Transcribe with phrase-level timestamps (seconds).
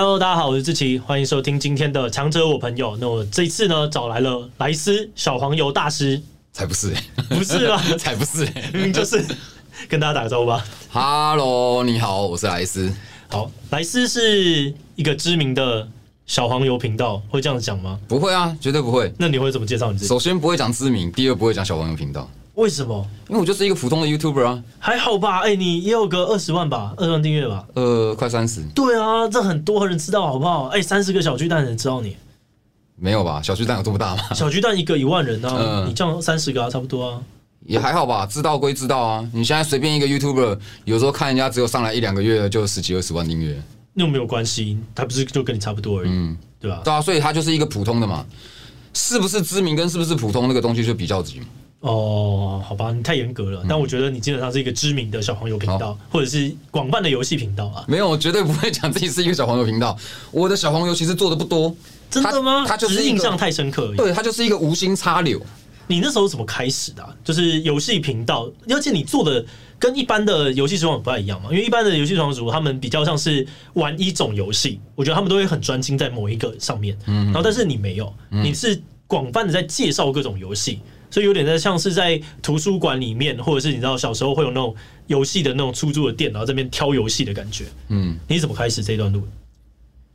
[0.00, 2.96] Hello，大家好，我是志奇，欢迎收听今天的强者我朋友。
[3.00, 7.82] 那我这一次呢，找来了莱斯小黄油大师，才不是、欸，不是吧？
[7.98, 9.26] 才不是、欸，明明就是。
[9.88, 10.64] 跟大家打个招呼吧。
[10.92, 12.94] Hello，你好，我是莱斯。
[13.28, 15.88] 好，莱斯是一个知名的
[16.26, 17.98] 小黄油频道，会这样子讲吗？
[18.06, 19.12] 不会啊，绝对不会。
[19.18, 20.08] 那你会怎么介绍你自己？
[20.08, 22.30] 首先不会讲知名，第二不会讲小黄油频道。
[22.58, 23.06] 为什么？
[23.28, 25.42] 因为我就是一个普通的 YouTuber 啊，还好吧？
[25.42, 27.64] 哎、欸，你也有个二十万吧，二十万订阅吧？
[27.74, 28.60] 呃，快三十。
[28.74, 30.66] 对啊，这很多人知道，好不好？
[30.66, 32.16] 哎、欸，三十个小巨蛋人知道你？
[32.96, 33.40] 没有吧？
[33.40, 34.34] 小巨蛋有这么大吗？
[34.34, 37.22] 小巨蛋一个一万人啊，呃、你这样三十个啊，差不多啊，
[37.64, 38.26] 也还好吧。
[38.26, 43.56] 知道归知道啊，你现在随便一个 YouTuber，有时候看人家只有上来一两个月就十几二十万订阅，
[43.94, 46.80] 那没有关系，他不是就跟你差不多而已，嗯，对吧？
[46.82, 48.26] 对啊，所以他就是一个普通的嘛，
[48.94, 51.40] 是不是知名跟是不是普通那个东西就比较级。
[51.80, 53.64] 哦，好吧，你太严格了。
[53.68, 57.84] 但我觉得你基本上是一个知名的小黄油频道，或者是广泛的游戏频道啊。
[57.86, 59.96] 没有，我绝对不会讲自己是一个小黄油频道。
[60.32, 61.72] 我的小黄油其实做的不多，
[62.10, 62.64] 真的吗？
[62.66, 63.94] 他就是印象太深刻。
[63.96, 65.40] 对，他就是一个无心插柳。
[65.86, 67.16] 你那时候怎么开始的？
[67.24, 69.42] 就是游戏频道，而且你做的
[69.78, 71.48] 跟一般的游戏实况不太一样嘛？
[71.50, 76.98] 因为一般的游戏主他们比较像是玩一种游戏，我觉得他们都会很专精在某一个上面。
[77.06, 80.80] 嗯，然后但是你没有，你是广泛的在介绍各种游戏。
[81.10, 84.74] 所以有点在像是在图书馆里面，或者是你知道小时候会有那种
[85.06, 87.64] 游戏的那种出租的店，然后这边挑游戏的感觉。
[87.88, 89.22] 嗯，你怎么开始这段路？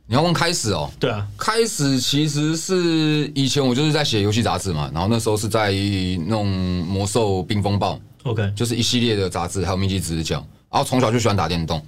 [0.06, 0.90] 你要问开始哦？
[1.00, 5.72] 对啊，开始其实是以前我就是在写游戏杂志嘛，然后那时候是在
[6.26, 10.36] 弄魔兽冰风暴，OK，就是一系列的杂志，还有秘籍指教。
[10.70, 11.80] 然后从小就喜欢打电动，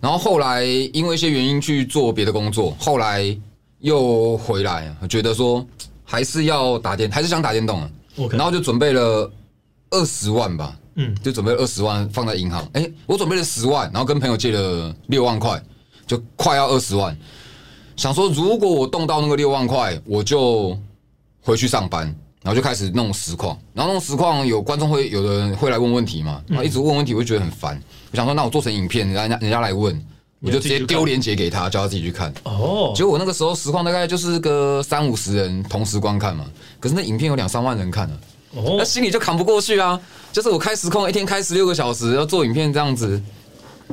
[0.00, 3.24] 然后后来因为一些原因去做别的工作，后来
[3.80, 5.64] 又回来，觉得说
[6.02, 7.90] 还是要打电，还是想打电动啊。
[8.30, 9.30] 然后就准备了
[9.90, 12.68] 二十万吧，嗯，就准备了二十万放在银行。
[12.72, 15.62] 哎，我准备了十万，然后跟朋友借了六万块，
[16.06, 17.16] 就快要二十万。
[17.96, 20.76] 想说如果我动到那个六万块，我就
[21.40, 22.06] 回去上班，
[22.42, 23.56] 然后就开始弄实况。
[23.72, 27.80] 然后弄实况，有观众会有的人会来问问题嘛，然后一直问问题，我就觉得很烦。
[28.10, 29.94] 我想说，那我做成影片，人家人家来问，
[30.44, 32.32] 我就直接丢链接给他，叫他自己去看。
[32.42, 36.44] 哦，结果我那个时候实况大概就是个三五十人同时观看嘛。
[36.78, 38.20] 可是那影片有两三万人看了，
[38.56, 39.98] 哦，那心里就扛不过去啊。
[40.32, 43.22] 就是我开实况一天开十六个小时要做影片这样子，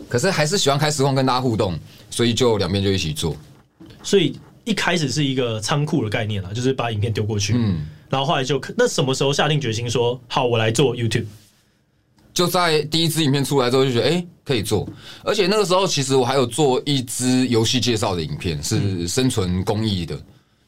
[0.09, 1.79] 可是还是喜欢开实况跟大家互动，
[2.09, 3.33] 所以就两边就一起做。
[4.03, 11.25] 所以一开始是一个仓库的概念啊，就是把影片丢过去，嗯，然后后来就那什么时候下定决心说好，我来做 YouTube？
[12.33, 14.87] 就在第一支影片出来之后就觉得哎，可以做，
[15.23, 20.19] 而且那个时候其实我还有做一支游戏介绍的影片，是生存公益的。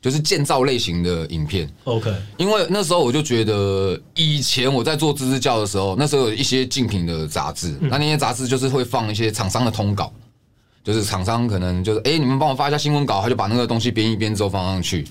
[0.02, 2.14] 就是建造类型的影片，OK。
[2.36, 10.12] 因为那时候我就觉得，以前我在做知识教的时候，那时候有一些竞品的杂志，那那些杂志就是会放一些厂商的通稿，
[10.84, 15.08] 就是厂商可能就是，哎，你们帮我发一下新闻稿，他就把那个东西编一编之后放上去。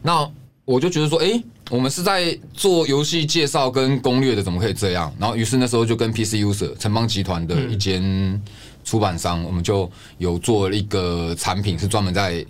[0.00, 0.24] 那
[0.66, 5.10] 我就觉得说，哎，我们是在做游戏介绍跟攻略的，怎么可以这样？
[5.18, 8.38] 然后于是那时候就跟 PC User 城邦集团的一间
[8.84, 12.44] 出版商，我们就有做了一个产品，是专门在。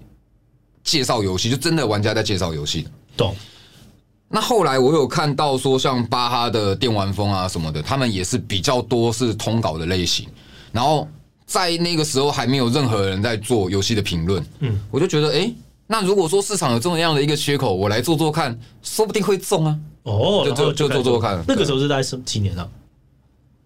[0.86, 3.34] 介绍游戏就真的玩家在介绍游戏，懂？
[4.28, 10.28] 那后来我有看到说，像巴哈的电玩风啊什么的，他们也是比较多是通稿的类型。
[10.70, 11.08] 然后
[11.44, 15.52] 在那个时候还没有任何人在做游戏的评论，嗯，我就觉得，哎，
[15.86, 19.78] 那如果说市场有这么样的一个缺口，我来做做看，说不定会中啊。
[20.02, 21.42] 哦，就就就做做看。
[21.46, 22.68] 那个时候是在什么几年啊？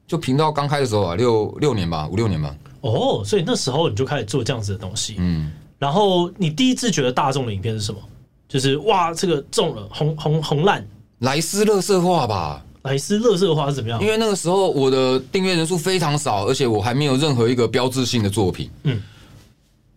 [0.06, 2.54] 就频道刚开的时候啊，六六年吧，五六年吧。
[2.80, 5.52] 哦，所以那时候你就开始做这样子的东西，嗯。
[5.78, 8.00] 然后你第一次觉得大众的影片是什么？
[8.48, 10.86] 就是哇，这个中了红红红烂，
[11.20, 12.64] 莱斯垃圾话吧？
[12.82, 14.02] 莱斯垃圾话是怎么样？
[14.02, 18.70] 因为那个时候我的订阅人数非常少，而且我还没有任何一个标志性的作品。
[18.82, 19.00] 嗯，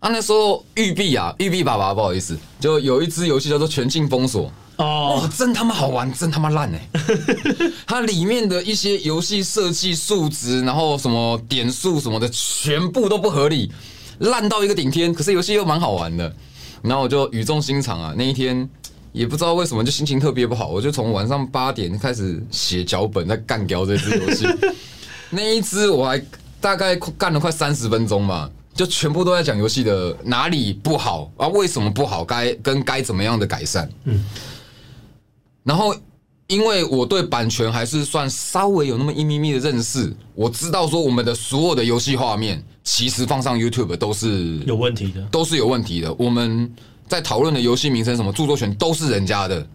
[0.03, 6.89] 啊，那时候育碧啊，育碧爸爸不好意思，就有一只游戏叫做《全境封锁》哦，哇，真他妈好玩，真他妈烂哎！
[7.87, 13.71] 它里面的一些游戏设计数值，然后什么点数什么的，全部都不合理。
[14.19, 16.35] 烂到一个顶天，可是游戏又蛮好玩的，
[16.81, 18.69] 然后我就语重心长啊，那一天
[19.13, 24.45] 也不知道为什么就心情特别不好，我就从晚上八点开始写脚本，在干掉这只游戏。
[25.31, 26.21] 那一只我还
[26.59, 33.89] 大概干了快三十分钟吧，就全部都在讲游戏的哪里不好啊，为什么不好，该跟该怎么样的改善。
[34.05, 34.23] 嗯，
[35.63, 35.95] 然后。
[36.47, 46.13] 因为我对版权还是算稍微有那么一咪咪的认识，我知道说我们的所有的游戏画面其实放上 YouTube 都是有问题的，都是有问题的。
[46.15, 46.71] 我们
[47.07, 49.65] 在讨论的游戏名称什么著作权都是人家的，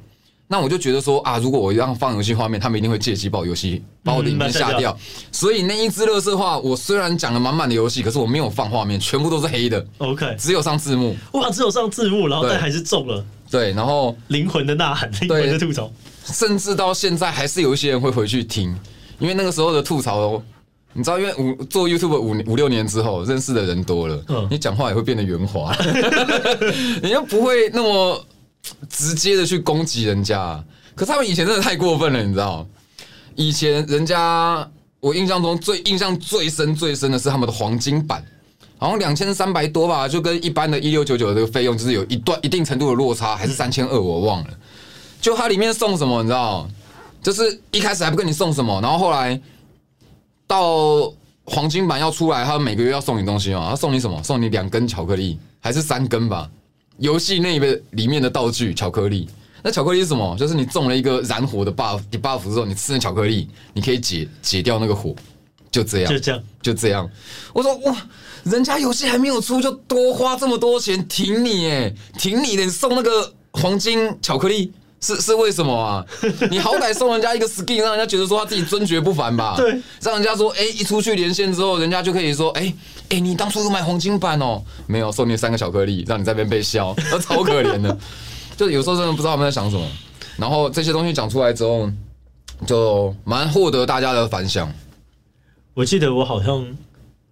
[0.50, 4.90] 那我就觉得说啊，如果我让放游戏画面，他们一定会借机把游戏把我的影片下掉。
[4.92, 9.86] 嗯、所以那一支垃圾话，我虽然讲了满满的游戏，可是我没有放画面，全部都是黑的。
[9.98, 11.14] OK，只有上字幕。
[11.32, 13.22] 哇，只有上字幕，然后但还是中了。
[13.50, 15.92] 对，然后灵魂的呐喊，灵魂的吐槽，
[16.24, 18.74] 甚至到现在还是有一些人会回去听，
[19.18, 20.42] 因为那个时候的吐槽，
[20.94, 25.76] 你知道，因为五做 YouTube 五五六年之后，认识的人多了，嗯、你讲话也会变得圆滑，
[27.02, 28.24] 你就不会那么。
[28.88, 30.62] 直接的去攻击人家，
[30.94, 32.66] 可是他们以前真的太过分了，你知道？
[33.34, 34.68] 以前人家
[35.00, 38.24] 我印象中最印象最深最深的是他们的黄金版，
[38.78, 44.50] 好像两千三百多吧，就跟一般的一六九九的这个费用就是有一段一定程度的落差，还是三千二我忘了。
[45.20, 46.68] 就它里面送什么，你知道？
[47.22, 49.40] 就是一开始还不跟你送什么，然后后来
[50.46, 51.12] 到
[51.44, 54.22] 黄金版要出来，他每个月要送你东西哦，他送你什么？
[54.22, 56.48] 送你两根巧克力，还是三根吧？
[56.98, 59.28] 游戏那边里面的道具巧克力，
[59.62, 60.36] 那巧克力是什么？
[60.36, 65.14] 就是你中了一个燃火的 buff，你 buff 之后，你吃那巧克力，你可以解解掉那个火，
[65.70, 67.10] 就这样，就这样，就这样。
[67.52, 67.96] 我说哇，
[68.44, 74.72] 人家游戏还没有出，就多花这么多钱挺你哎，挺你的，你送那个黄金巧克力。
[75.00, 76.04] 是是为什么啊？
[76.50, 79.54] 你好歹送人家一个 skin，让人家觉得说他自己尊爵不凡吧？
[79.56, 82.72] 对，让人家说，哎，一出去连线之后，人家就可以说，哎
[83.10, 84.62] 哎，你当初有买黄金版哦？
[84.86, 87.96] 没有，送你三个巧克力，让你在那边被笑， 那超可怜的。
[88.56, 89.86] 就有时候真的不知道他们在想什么。
[90.36, 91.88] 然后这些东西讲出来之后，
[92.66, 94.72] 就蛮获得大家的反响。
[95.74, 96.66] 我记得我好像。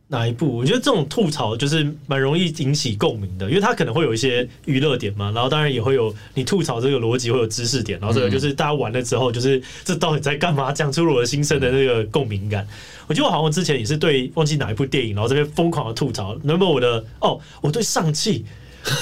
[0.08, 0.58] 哪一部？
[0.58, 10.70] 我觉得这种吐槽就是蛮容易引起共鸣的，因为它可能会有一些娱乐点嘛，然后当然也会有你吐槽这个逻辑会有知识点，然后这个就是大家玩了之后，就是这到底在干嘛？
[10.70, 12.66] 讲出了我的心声的那个共鸣感。
[13.08, 16.36] 我觉得我好像之前也是对忘记哪一部电影，然后这边疯狂的吐槽。
[16.42, 18.44] 那么我的哦，我对上气，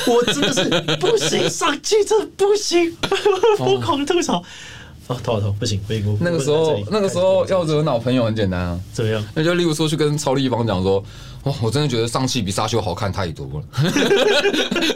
[0.06, 2.97] 我真的是 不行，上气真的不行，
[3.59, 4.43] 疯狂的吐槽。
[5.06, 6.19] 哦，头好痛，不行，不行。
[6.21, 9.23] 那个时候，那个时候要惹恼朋友很简单啊，怎么样？
[9.35, 11.05] 那就例如说去跟超立方讲说，
[11.43, 13.62] 哇，我真的觉得上汽比沙丘好看太多了，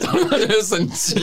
[0.01, 1.15] 他就生气，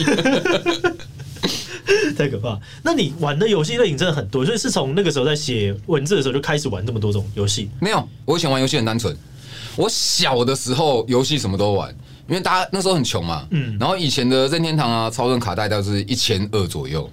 [2.17, 2.57] 太可怕。
[2.81, 7.69] 那你玩的游戏类型真的很多，所以是从那个时候在写文字的时候就开始玩这么多种游戏？
[7.81, 9.13] 没有，我以前玩游戏很单纯。
[9.75, 11.93] 我小的时候游戏什么都玩，
[12.29, 17.07] 因为大家那时候很穷嘛，嗯，然后以前的任天堂啊、超任卡带都是一千二左右。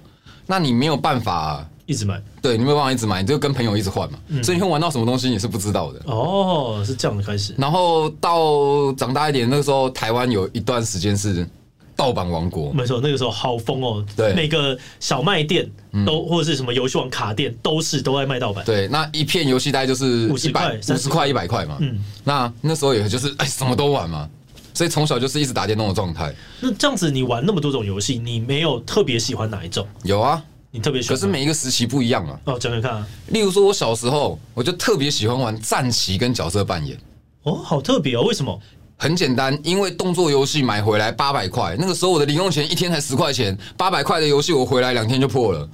[0.45, 6.01] 那你没有办法一直买，对，你没有办法一直买，你就跟朋友一直换嘛，嗯、所以你会玩到什么东西你是不知道的。
[6.05, 7.53] 哦，是这样的开始。
[7.57, 11.47] 然后到长大一点，那个时候台湾有一段时间是
[11.95, 14.05] 盗版王国，没错，那个时候好疯哦。
[14.15, 15.65] 对，每个小卖店
[16.05, 18.65] 都、嗯、或者是什么游戏王卡店都是都在卖盗版。
[18.65, 21.77] 对，那一片游戏大概就是五十块、五十块、一百块嘛。
[21.79, 24.29] 嗯，那那时候也就是哎什么都玩嘛。
[24.75, 26.31] 所以从小就是一直打电动的状态。
[26.59, 29.87] 那这样子，你玩那么多种游戏，你没有特别喜欢哪一种？
[30.03, 31.17] 有啊，你特别喜欢。
[31.17, 32.39] 可是每一个时期不一样啊。
[32.45, 33.07] 哦，讲讲看啊。
[33.29, 36.95] 例如说，我小时候我就特别喜欢玩战棋跟角色扮演。
[37.43, 38.23] 哦，好特别哦！
[38.23, 38.59] 为什么？
[38.97, 45.69] 很简单，因为动作游戏买回来八百块，那个时候我的零用钱一天才十块钱，八百块的游戏我回来两天就破了。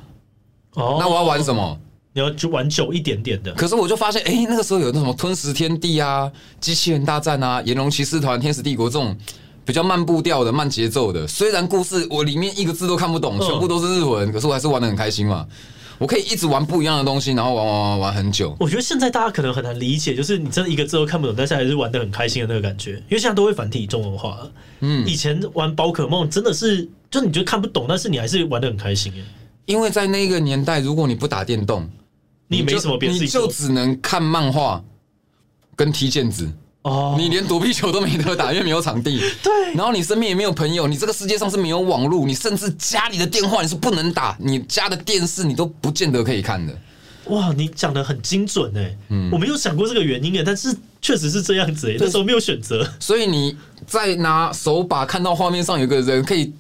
[0.74, 1.80] 哦，那我要玩什么？
[2.14, 6.30] 你要就玩久一点点的，可是我就发现，哎、欸，那个时候有那什么吞食天地啊、
[6.60, 9.16] 机器人大战啊、炎龙骑士团、天使帝国这种
[9.64, 11.26] 比较慢步调的、慢节奏的。
[11.26, 15.48] 虽然故事我里面一个字都看不懂，全部都是日文，可是我还是玩的很开心嘛。
[15.98, 18.54] 我可以一直玩不一样的东西，然后玩玩玩玩很久。
[18.60, 22.94] 我觉得现在大家可能很难理解，就是你真的一个字都看不懂，但是还是玩的很开心的那个感觉。
[22.94, 24.40] 因为现在都会繁体中文化，
[24.82, 29.24] 嗯，以前玩宝可梦真的是，就你觉得看不懂，但是你还是玩的很开心耶。
[29.68, 31.88] 因为在那个年代，如果你不打电动。
[32.52, 34.84] 你没什么别的，你就只能看漫画
[35.76, 39.22] 跟踢毽子哦，你连躲避球都没得打，因为没有场地。
[39.42, 46.78] 对，然后你身边也没有朋友，你这个世界上是没有网络，你甚至家里的电话你是不能打，你家的电视你都不见得可以看的。
[47.28, 53.56] 哇，你讲的很精准哎，嗯，我没有想过这个原因哎，但是确实是这样子哎，那时候没有选择，所以你
[53.88, 56.52] 在拿手把看到画面上有个人可以。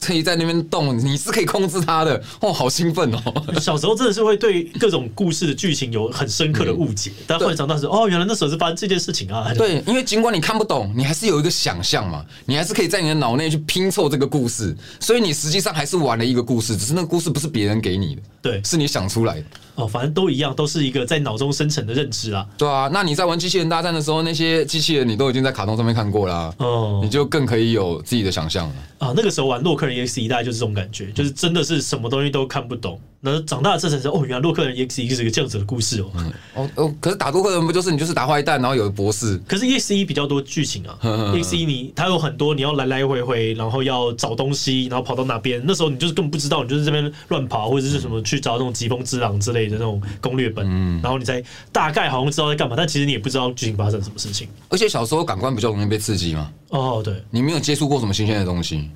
[0.00, 3.20] 可以在那边动，你是可以控制它的哦，好兴奋哦！
[3.60, 9.52] 小时候真的是会对各种故事的剧情有很深刻的误解，嗯、但后来长大时哦，原来那时候是发生这件事情啊。
[9.56, 19.44] 对，因为尽管你看不懂，你还是有一个想象嘛，你还是可以在你的脑内去拼凑这个故事，所以你实际上还是玩了一个故事，只是那个故事不是别人给你的，对，是你想出来的。
[19.76, 22.46] 哦，反正都一样，都是一个在脑中生成的认知啦。
[22.58, 26.52] 对啊，那你在玩机器人大战的时候，那些机器人你都已经在卡通上面看过啦。
[26.58, 28.74] 哦，你就更可以有自己的想象了。
[28.98, 33.00] 啊，那个时候玩玩洛克人 EXE，大概就是这种感觉，就是真的是什么东西都看不懂。
[33.20, 36.10] 然后长大这才知道，哦，原来洛克人 EXE 是一个这样子的故事哦。
[36.14, 39.36] 嗯、哦哦，可是打洛克人不就是你就是打坏蛋，然后有博士？
[39.46, 45.62] 可是 EX 一比较多剧情啊， EX 一你它有很多你要来来回回，然后要找东西，然后跑到哪边？
[45.66, 54.48] 那时候你就是根本不知道，你就是这边乱跑，或者是什么去找那种疾风之狼之类的那种攻略本，嗯、然后你才大概好像知道在干嘛，但其实你也不知道剧情发生什么事情。
[54.70, 56.50] 而且小时候感官比较容易被刺激嘛。
[56.70, 58.88] 哦，对，你没有接触过什么新鲜的东西。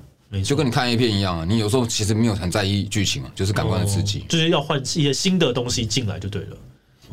[0.43, 6.57] 就跟你看 A 片一样啊，你有时候其实没有很在意剧情啊，就是感官的刺激，就是要换一些新的东西进来就对了。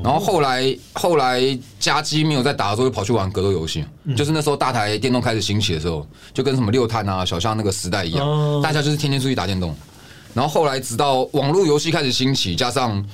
[0.02, 3.84] 然后后来后来家机没有在打的时候，就跑去玩格斗游戏，
[4.16, 9.76] 就是那时候大台电动开始兴起的时候，就跟什么六探啊、小象那个时代一样，大家就是天天出去打电动。
[10.32, 13.06] 然后后来直到网络游戏开始兴起，加上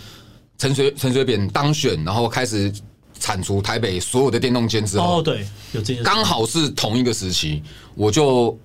[0.56, 2.72] 陈水陈水扁当选，然后开始
[3.18, 7.60] 铲除台北所有的电动间之后，哦对，有这刚好是同一个时期，
[7.96, 8.56] 我就。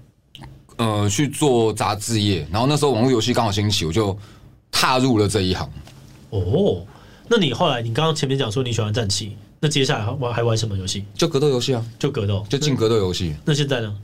[0.77, 4.17] 呃，去做杂志业，然后那时候网络游戏刚好兴起，我就
[4.71, 5.69] 踏入了这一行。
[6.31, 6.85] 哦，
[7.27, 11.05] 那你后来，你刚刚前面讲说你喜欢战棋，那接下来玩还玩什么游戏？
[11.15, 13.35] 就格斗游戏啊，就格斗，就进格斗游戏。
[13.45, 13.95] 那现在呢？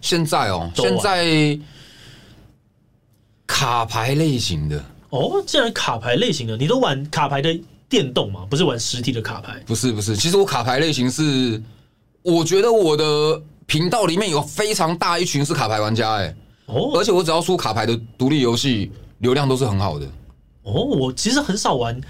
[0.00, 1.58] 现在哦，现在
[3.46, 4.84] 卡牌类型的。
[5.10, 8.46] 哦，既然卡牌类型的，你都玩卡牌的电动吗？
[8.48, 9.62] 不是玩实体的卡牌？
[9.66, 10.16] 不是，不是。
[10.16, 11.62] 其实我卡牌类型是，
[12.22, 13.42] 我觉得我的。
[13.68, 16.34] 频道里面有非常大一群是卡牌玩家，哎，
[16.64, 20.06] 哦，而且我只要出卡牌的独立游戏，流量都是很好的。
[20.62, 22.00] 哦，我其实很少玩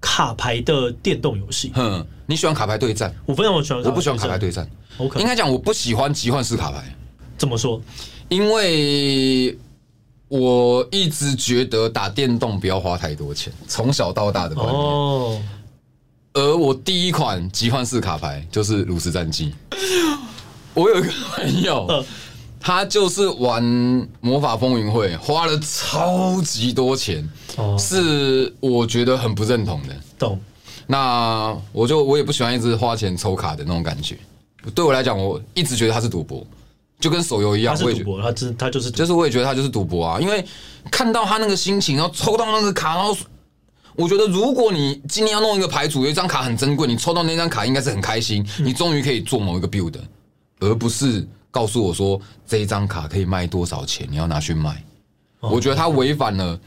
[0.00, 1.72] 卡牌的电动游戏。
[1.74, 3.12] 哼，你喜欢卡牌对战？
[3.26, 4.70] 我非常喜欢，我不喜欢卡牌对战。
[4.98, 6.84] OK，应该讲我不喜欢集幻式卡牌。
[7.36, 7.82] 怎么说？
[8.28, 9.58] 因为
[10.28, 14.78] 我一直觉得打电动不要花太多钱，从小到大的观念。
[14.80, 15.42] 哦，
[16.34, 19.52] 而我第一款集幻式卡牌就是炉石战记。
[20.78, 22.04] 我有一个朋友，
[22.60, 23.60] 他就是玩
[24.20, 27.28] 魔法风云会，花了超级多钱，
[27.76, 29.96] 是我觉得很不认同的。
[30.16, 30.38] 懂？
[30.86, 34.16] 那我就我也不喜欢一直花钱抽卡的那种感觉。
[34.72, 36.46] 对我来讲，我一直觉得他是赌博，
[37.00, 37.74] 就跟手游一样。
[37.76, 40.20] 他是赌博，他真他就是就是我也觉得他就是赌博啊！
[40.20, 40.44] 因为
[40.92, 43.16] 看到他那个心情，然后抽到那个卡，然后
[43.96, 49.94] 我觉得如果你今天要弄一个牌组，有一张卡很珍贵，你抽到那张卡应该是很开心，你终于可以做某一个 build。
[50.60, 54.82] 而不是告诉我说这一张卡可以卖多少钱，你要拿去卖。
[55.40, 56.58] 我觉得他违反了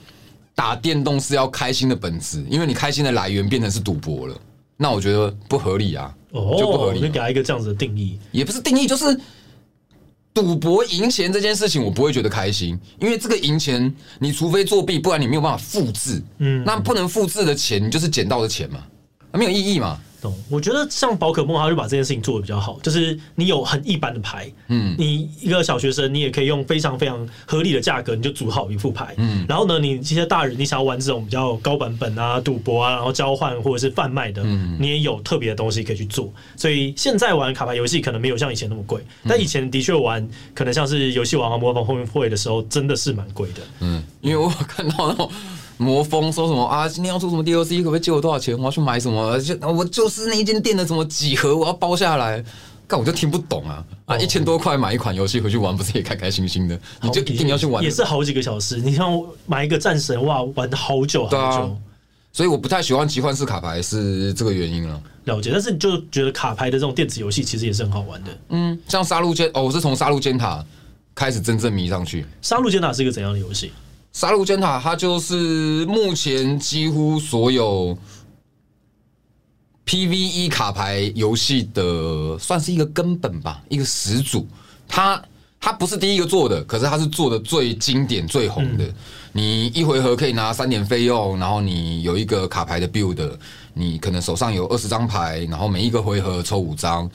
[0.56, 4.36] 打电动是要开心的本质，因为你开心的来源变成是赌博了，
[4.78, 7.02] 那我觉得不合理啊，就不合理。
[7.02, 9.20] 你给他一个这样子的定义，也不是定义，就是
[10.34, 16.24] 赌博赢钱这件事情，我不会觉得开心，因为这个赢钱，你除非作弊，不然你没有办法复制。
[16.38, 18.82] 嗯，那不能复制的钱，你就是捡到的钱嘛，
[19.34, 20.00] 没有意义嘛。
[20.22, 36.32] 懂，我觉得像宝可梦，他就把这件事情做的比较好，就是你有很一般的牌，嗯，你一个小学生，你也可以用非常非常合理的价格，你就组好一副牌，嗯，然后呢，你这些大人，你想要玩这种比较高版本啊、赌博啊，然后交换或者是贩卖的，嗯，你也有特别的东西可以去做。
[36.56, 45.32] 所以现在玩卡牌游戏可能没有像以前那么贵，但以前的确玩，可能像是游戏王啊、魔法风云会的时候，真的是蛮贵的，嗯，因为我看到那种。
[45.82, 46.88] 魔风说什么啊？
[46.88, 47.80] 今天要出什么 DLC？
[47.80, 48.58] 可不可以借我多少钱？
[48.58, 49.40] 我要去买什么？
[49.40, 52.44] 就我就是那一间店的什么几何，我要包下来。
[52.88, 53.82] 但我就听不懂啊！
[54.06, 56.78] 啊，一千多块买一款游戏回去玩，不是也开开心心的？
[57.02, 58.82] 你就一定要去玩，也是好几个小时。
[58.82, 61.38] 你像买一个战神，哇，玩好久好久。
[61.38, 61.72] 啊、
[62.34, 65.02] 所以我不太喜欢奇幻式卡牌，是这个原因了。
[65.24, 68.38] 了解，但是你就觉得卡牌的这种电子游戏其实也是很好玩的。
[68.50, 70.62] 嗯，像杀戮尖哦，我是从杀戮尖塔
[71.16, 72.26] 开始真正迷上去。
[72.42, 73.72] 杀戮尖塔是一个怎样的游戏？
[74.14, 77.98] 杀戮尖塔，它就是目前几乎所有
[79.86, 84.46] PVE 卡牌游戏的算是一个根本吧，一个始祖。
[84.88, 85.22] 它
[85.60, 88.94] 它不是第一个做的，可是它是做的最经典、最红的。
[89.32, 93.32] 你一回合可以拿三点费用，然后你有一个卡牌的 build，
[93.74, 97.10] 你可能手上有二十张牌，然后每一个回合抽五张。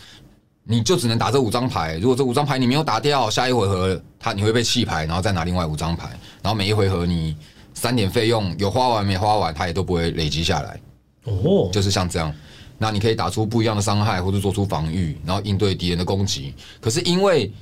[0.68, 6.08] 你就只能打这五张牌，如果这五张牌你没有打掉，下一回合他你会被弃牌，然后再拿另外五张牌，
[6.42, 7.36] 然后每一回合你
[7.72, 10.80] 三点费用有花完没花完，它也都不会累积下来。
[11.24, 12.34] 哦，就是像这样，
[12.78, 16.52] 那你可以打出不一样的伤害，或者做出防御，然后应对敌人的攻击。
[16.80, 17.52] 可是因为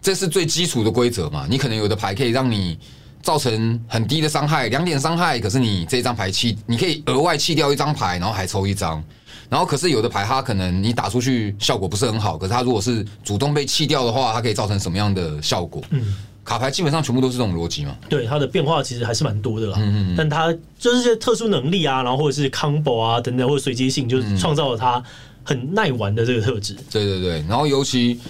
[0.00, 2.78] 这是最基础的规则嘛，你可能有的牌可以让你
[3.20, 9.04] 造成很低的伤害，两点伤害，可是你这张牌弃，你可以额外弃掉一张牌，然后还抽一张。
[9.48, 15.82] 然后可是有的牌，它可能你打出去效果不是很好，可是它如果是主动被弃掉的话，它可以造成什么样的效果？
[15.90, 17.96] 嗯，卡牌基本上全部都是这种逻辑嘛。
[18.08, 19.76] 对，它的变化其实还是蛮多的啦。
[19.78, 20.14] 嗯嗯。
[20.16, 25.02] 但它就是这些特殊能力啊，然后或者是 combo 啊等等，或者随机性，就是创造了它
[25.44, 26.74] 很耐玩的这个特质。
[26.90, 27.44] 对对对。
[27.48, 28.20] 然后尤其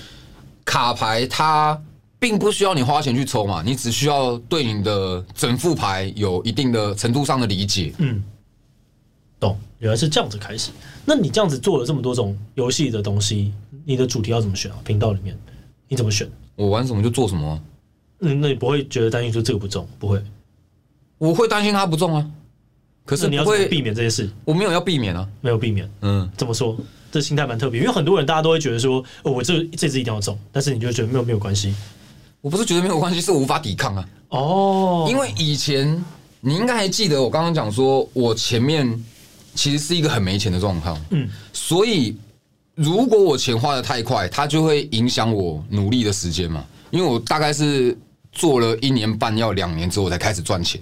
[0.65, 1.81] 卡牌它
[2.19, 7.93] 并不需要你花钱去抽嘛，你只需要对你的整副牌有一定的程度上的理解。
[7.99, 8.23] 嗯，懂，
[9.79, 10.71] 原来是这样子开始。
[11.05, 13.53] 那你这样子做了这么多种游戏的东西，
[13.85, 14.79] 你的主题要怎么选啊？
[14.85, 15.39] 频道里面
[15.89, 16.29] 你怎么选？
[16.55, 17.61] 我玩什么就做什么。
[18.21, 19.87] 嗯，那你不会觉得担心说这个不中？
[19.99, 20.23] 不会，
[21.19, 22.27] 我会担心它不中啊。
[23.05, 24.31] 可是你要怎么避免这些事？
[24.45, 25.89] 我没有要避免啊，没有避免。
[26.01, 26.77] 嗯，怎么说？
[27.13, 31.75] 这心态蛮特别，因为很多人大家都会觉得说，哦，我这这支一定要中，但是你就觉得没有没有关系。
[32.41, 34.09] 我不是觉得没有关系，是我无法抵抗啊。
[34.31, 36.05] 哦，因为以前
[36.41, 39.05] 你应该还记得我刚刚讲说，我前面
[39.57, 40.97] 其实是一个很没钱的状况。
[41.11, 42.17] 嗯，所以
[42.75, 46.65] 如果我钱花的太快，它就会影响我努力的时间嘛。
[46.91, 47.99] 因为我大概是
[48.31, 50.81] 做了一年半，要两年之后才开始赚钱。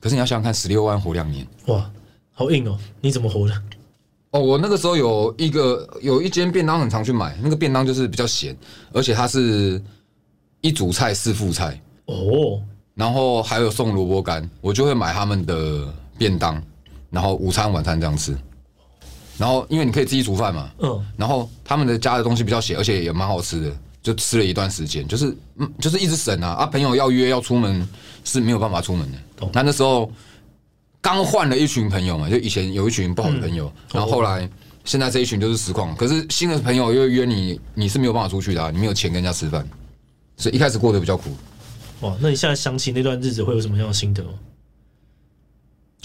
[0.00, 1.90] 可是你要想想看，十六万活两年，哇，
[2.32, 2.78] 好硬哦！
[3.00, 3.62] 你怎么活的？
[4.30, 8.54] 哦，我那个时候有一个有一间便当很常去买，那个便当就是比较咸，
[8.92, 9.82] 而且它是
[10.60, 12.60] 一主菜四副菜哦，
[12.94, 16.62] 然后还有送萝卜干，我就会买他们的便当，
[17.10, 18.36] 然后午餐晚餐这样吃。
[19.36, 27.88] 然后因为你可以自己煮饭嘛，嗯，然后他们的家的东西比较咸，而且也蛮好吃的，就吃了一段时间，就是嗯，就是一直省啊啊，朋友要约要出门
[28.24, 29.48] 是没有办法出门的。
[29.52, 30.10] 那那时候。
[31.00, 34.46] 刚换了一群朋友嘛，就以前有一群不好的朋友，嗯、然后后来
[34.84, 35.94] 现在这一群就是实况。
[35.94, 39.66] 可是新的朋友又约你，你是没有办法出去的，啊，你没有钱跟人家吃饭，
[40.36, 41.30] 所以一开始过得比较苦。
[42.00, 44.30] 哇，那你现在想起那段日子会有什么样的心得吗？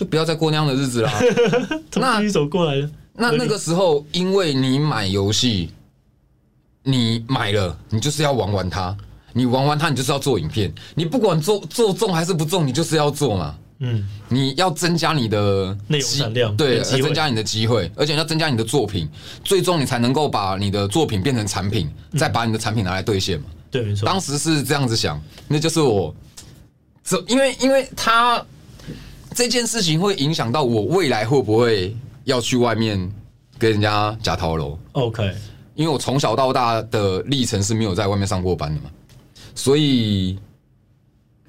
[0.03, 1.11] 就不要再过那样的日子啦。
[1.95, 2.89] 那你走过来了。
[3.15, 5.71] 那那个时候，因为你买游戏，
[6.83, 8.95] 你买了，你就是要玩玩它，
[9.31, 13.55] 你玩玩它，你就是要做影片，你不管做做中还是不中，你就是要做嘛。
[13.79, 19.07] 嗯，你要增加你的内容产量，对，增加你的机会，而且要增加你的作品，
[19.43, 23.45] 最终你才能够把你的作品变成产品，再把你的产品拿来兑现嘛。
[23.71, 24.05] 对，没错。
[24.05, 26.13] 当时是这样子想，那就是我，
[27.03, 28.43] 这因为因为他
[29.33, 32.97] 这件事情会影响到我未来会不会要去外面
[33.57, 34.77] 跟人家假套楼。
[34.93, 35.29] OK，
[35.75, 38.89] 因为我从小到大的历程是没有在外面上过班的嘛，
[39.55, 40.37] 所以。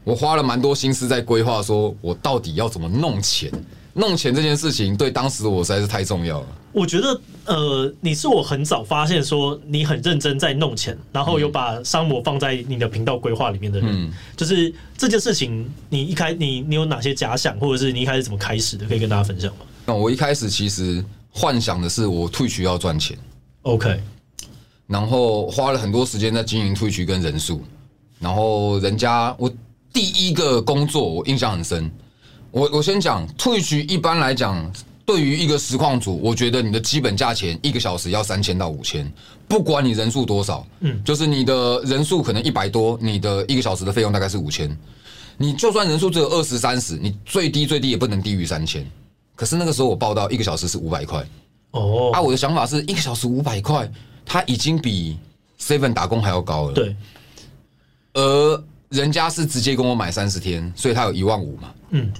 [0.06, 3.50] 我花了蛮多心思在规划，说我到底要怎么弄钱？
[3.94, 6.46] 弄钱这件事情对当时的我实在是太重要了。
[6.72, 13.88] 我觉得，呃，你是我很早发现说你很认真在弄钱，然后有把商模放在你的频道规划里面的人。
[13.90, 18.84] 嗯，就是这件事情，你一开你你有哪些假想，或者是你一开始怎么开始的？
[18.86, 19.60] 可以跟大家分享吗？
[19.86, 23.16] 那我一开始其实幻想的是我 Twitch 要赚钱
[23.62, 24.00] ，OK，
[24.88, 27.62] 然后花了很多时间在经营 Twitch 跟人数，
[28.18, 29.50] 然后人家我。
[29.92, 31.88] 第一个工作我印象很深，
[32.54, 34.72] 我我先讲，Twitch 一般来讲，
[35.04, 39.12] 对于一个实况组，我觉得你的基本价钱一个小时要三千到五千，
[39.48, 44.70] 不管你人数多少，嗯，就是你的人数可能一百多，你的一个小时的费用大概是五千，
[45.36, 48.88] 你就算人数只有二十三十，你最低最低也不能低于三千。
[49.34, 51.26] 可是那个时候我报到一个小时是五百块，
[51.72, 53.90] 哦，啊，我的想法是一个小时五百块，
[54.24, 55.18] 它已经比
[55.58, 56.94] Seven 打工还要高了，对，
[58.12, 58.64] 而。
[58.90, 61.74] 人家是直接跟我买三十天，所以他有一万五嘛。
[61.90, 62.12] 嗯，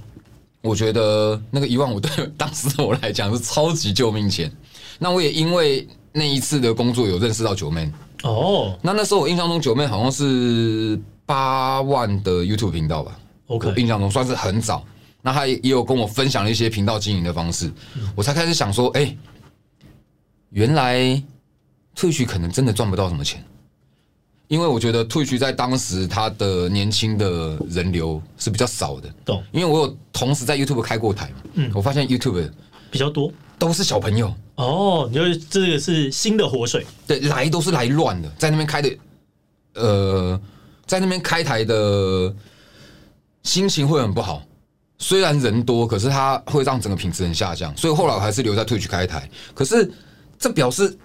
[0.64, 4.50] 我觉得那个一万五对当时的我来讲是超级救命钱。
[4.98, 7.92] 那我也因为那一次的工作有认识到九妹。
[8.22, 13.18] 哦，那那时候我印象中九妹好像是八万的 YouTube 频道吧。
[13.48, 14.82] OK，我印象中算是很早。
[15.20, 17.70] 那他也有跟我分享了一些频道经营的方式，
[18.14, 19.14] 我才开始想说，哎，
[20.50, 21.22] 原来
[21.94, 23.44] Twitch 可能真的赚不到什么钱。
[24.48, 29.42] 因为我觉得 Twitch 在当时他的年轻的人流是比较少的，懂？
[29.52, 32.50] 因为我有同时在 YouTube 开过台嘛，嗯，我发现 YouTube
[32.90, 36.86] 比较多都是小朋友哦，你觉得这个是新的活水？
[37.06, 38.96] 对，来都是来乱的，在那边开的，
[39.74, 40.40] 呃，
[40.84, 42.32] 在那边开台的
[43.44, 44.42] 心情会很不好。
[44.98, 49.28] 虽然人多，可是它会让整个品质很下降，所以后来我还是留在 Twitch 开台。
[49.54, 49.90] 可是
[50.38, 50.96] 这表示。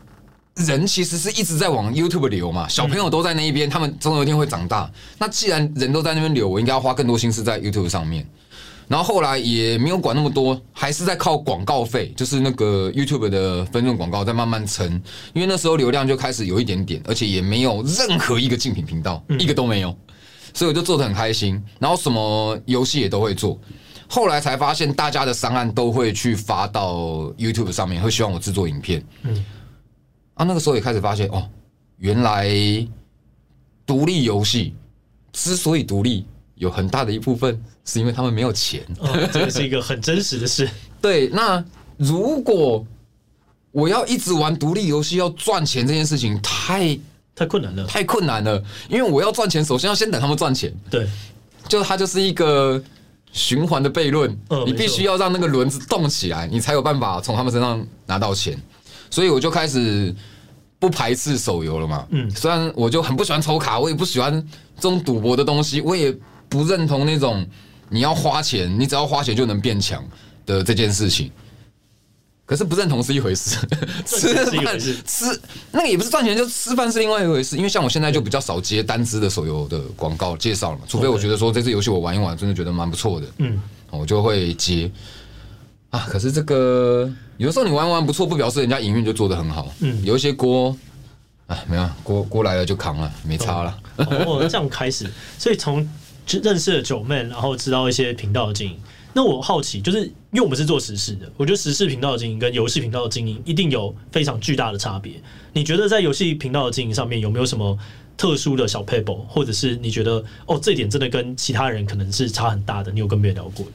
[0.66, 4.90] 人其实是一直在往 YouTube 流嘛，小朋友都在那一边，他们总有一天会长大。
[5.18, 8.28] 那既然人都在那边流，我应该要花更多心思在 YouTube 上面。
[8.88, 14.92] 然后后来也没有管那么多，还是在靠广告费，就是那个 YouTube 的分润广告在慢慢撑。
[15.34, 19.96] 因为那时候流量就开始有一点点，而且也没有任何一个竞品频道，一个都没有，
[20.56, 21.64] 所以我就做的很开心。
[21.78, 23.60] 然后什么游戏也都会做。
[24.08, 29.06] 后来才发现，大家的商案都会去发到 YouTube 上面，会希望我制作影片。
[29.22, 29.46] 嗯。
[30.40, 31.46] 啊，那个时候也开始发现哦，
[31.98, 32.48] 原来
[33.86, 34.74] 独立游戏
[35.34, 36.26] 之所以独立，
[36.56, 38.82] 有很大的一部分是因为他们没有钱。
[39.00, 40.70] 哦，这是一个很真实的事。
[41.02, 41.62] 对，那
[41.98, 42.88] 如果
[43.74, 46.98] 我要一直玩独立游戏要赚钱这件事情，太
[47.36, 48.64] 太困难了，太困难了。
[48.88, 50.74] 因为我要赚钱，首先要先等他们赚钱。
[50.90, 51.06] 对，
[51.68, 52.82] 就它就是一个
[53.34, 58.58] 循环的悖论，嗯你必须要让那个轮子动起来，你才有办法从他们身上拿到钱。
[59.10, 60.14] 所以我就开始
[60.80, 62.08] 不排斥手游了嘛。
[62.12, 64.32] 嗯，虽然我就很不喜欢抽卡，我也不喜欢
[64.76, 66.16] 这种赌博的东西，我也
[66.48, 67.46] 不认同那种
[67.90, 70.04] 你要花钱，你只要花钱就能变强
[70.46, 71.32] 的这件事情。
[72.46, 73.58] 可是不认同是一回事，
[74.08, 75.40] 吃饭吃
[75.72, 77.56] 那个也不是赚钱，就吃饭是另外一回事。
[77.56, 84.90] 因为像我现在就比较少接单支的手游的广告介绍了嘛，除非我觉得说这次游戏我玩一玩，真的觉得蛮不错的，嗯，我就会接。
[85.90, 90.76] 啊，可是这个有时候你玩玩不错，不表示人家营运就做得很好，嗯，有一些锅，
[91.48, 93.80] 哎，没有锅锅来了就扛了，没差了。
[93.98, 95.88] 哦，这样开始， 所以从
[96.44, 98.78] 认识了 Joeman，然后知道一些频道的经营。
[99.12, 105.14] 那我好奇，就是因为我们是做时事的，我觉得时事频道的经营跟游戏频道的经营一定有非常巨大的差别。
[105.52, 107.76] 你觉得在游戏频道的经营上面有没有什么
[108.16, 112.92] 特殊的小撇步，或者是你觉得哦，这一点真的跟其他人可能是差很大的？
[112.92, 113.72] 你有跟别人聊过的？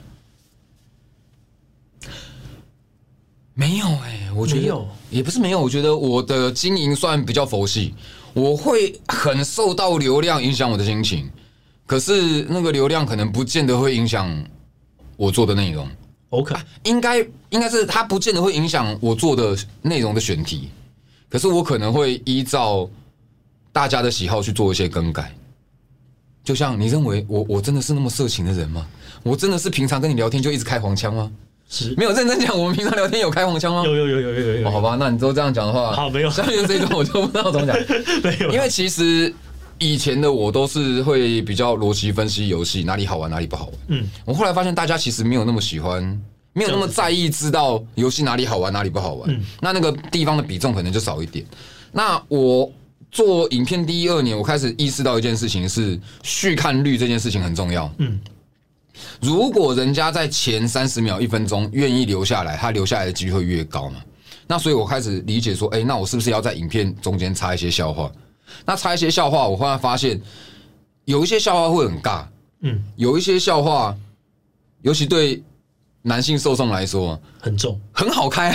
[3.55, 7.95] 没有哎、欸，我觉得也不是没有，我觉得我的经营算比较佛系，
[8.33, 11.31] 我会很受到流量影响我的心情，
[11.87, 14.45] 可是那个流量可能不见得会影响。
[15.17, 15.88] 我做的内容
[16.31, 20.71] ，OK，应该应该是它不见得会影响我做的内容的选题，
[21.29, 22.90] 可是我可能会依照
[23.73, 25.33] 大家的喜好去做一些更改。
[26.43, 28.85] 就像你认为我我真的是那么色情的人吗？
[29.23, 31.31] 我真的是平常跟你聊天就一直开黄腔吗？
[31.68, 33.83] 是，没有认真讲，我们平常聊天有开黄腔吗？
[33.85, 34.70] 有有有有有有。
[34.70, 36.31] 好吧，那你都这样讲的话，好，没有。
[36.31, 37.77] 下面这一段我就不知道怎么讲，
[38.22, 39.33] 没有，因为其实。
[39.81, 43.74] 以前的我都是会比较逻辑分析游戏哪里好玩哪里不好玩。
[43.88, 46.00] 嗯，我后来发现大家其实没有那么喜欢，
[46.53, 49.29] 没有那么在意知道游戏哪里好玩哪里不好玩。
[49.29, 51.44] 嗯，那那个地方的比重可能就少一点。
[51.90, 52.70] 那我
[53.11, 57.92] 做影片第一二年，我开始意识到一件事情是续看率这件事情很重要。
[57.98, 58.18] 嗯，
[59.20, 64.00] 如果人家在前三十秒一分钟愿意留下来，他留下来的机会越高嘛。
[64.46, 68.11] 那所以我开始理解说，哎，那我是不是要在影片中间插一些笑话？
[68.64, 70.20] 那插一些笑话，我后来发现
[71.07, 72.24] 有一些笑话会很尬，
[72.61, 73.96] 嗯，有一些笑话，
[74.83, 75.42] 尤其对
[76.02, 78.52] 男性受众来说很重，很好开，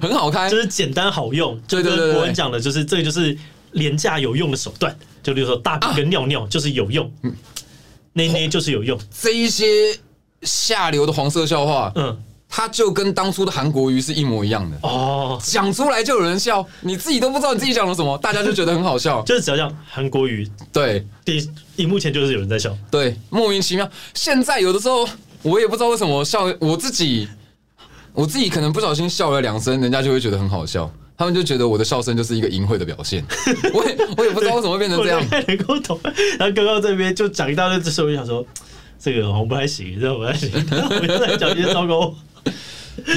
[0.00, 1.58] 很好开，就是简单好用。
[1.66, 3.36] 就跟国文讲的，就是这个就是
[3.72, 4.94] 廉价有用的手段。
[5.22, 7.10] 就比如说大便跟尿尿就是有用，
[8.18, 8.98] 内内就是有用。
[9.22, 9.98] 这一些
[10.42, 12.24] 下流的黄色笑话，嗯。
[12.50, 19.20] 它就跟当初的韩国瑜是一模一样的哦，讲出来就有人笑，你自己都不知道你自己讲了什么，大家就觉得很好笑。
[19.28, 23.86] 就是只要讲韩国瑜，对，第荧幕前就是有人在笑，对，莫名其妙。
[24.14, 25.06] 现在有的时候
[25.42, 27.28] 我也不知道为什么笑，我自己
[28.14, 33.24] 我自己可能不小心笑了两声，人家就会觉得很好笑，他们就觉得我的笑声就是一个淫秽的表现。
[33.74, 35.20] 我也我也不知道为什么会变成这样。
[35.48, 35.98] 能够懂。
[36.38, 38.46] 然后刚刚这边就讲一大堆，这时候我就想说，
[39.00, 40.50] 这个好像不太行，这个不太行。
[40.70, 42.14] 我又在讲一些糟糕。